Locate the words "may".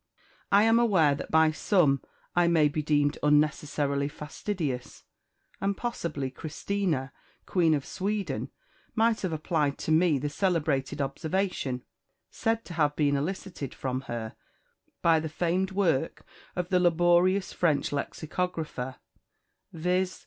2.47-2.67